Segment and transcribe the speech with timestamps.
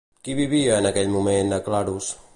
[0.27, 2.13] Qui vivia, en aquell moment, a Claros?